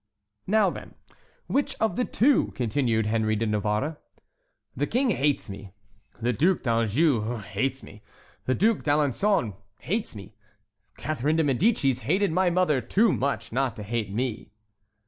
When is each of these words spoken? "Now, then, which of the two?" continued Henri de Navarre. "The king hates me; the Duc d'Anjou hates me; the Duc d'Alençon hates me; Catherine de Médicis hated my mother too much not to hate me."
"Now, 0.47 0.71
then, 0.71 0.95
which 1.45 1.75
of 1.79 1.95
the 1.95 2.05
two?" 2.05 2.53
continued 2.55 3.05
Henri 3.05 3.35
de 3.35 3.45
Navarre. 3.45 3.97
"The 4.75 4.87
king 4.87 5.11
hates 5.11 5.47
me; 5.47 5.73
the 6.19 6.33
Duc 6.33 6.63
d'Anjou 6.63 7.37
hates 7.37 7.83
me; 7.83 8.01
the 8.45 8.55
Duc 8.55 8.79
d'Alençon 8.79 9.53
hates 9.81 10.15
me; 10.15 10.33
Catherine 10.97 11.35
de 11.35 11.43
Médicis 11.43 11.99
hated 11.99 12.31
my 12.31 12.49
mother 12.49 12.81
too 12.81 13.13
much 13.13 13.51
not 13.51 13.75
to 13.75 13.83
hate 13.83 14.11
me." 14.11 14.49